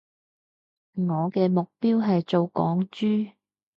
[0.95, 3.33] 我嘅目標係做港豬